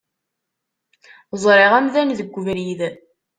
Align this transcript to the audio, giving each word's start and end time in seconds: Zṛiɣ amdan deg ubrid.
Zṛiɣ 1.43 1.71
amdan 1.79 2.09
deg 2.19 2.35
ubrid. 2.39 2.81